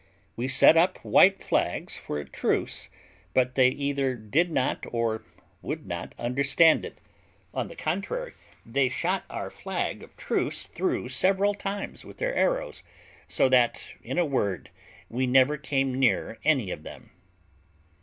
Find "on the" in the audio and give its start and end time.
7.53-7.75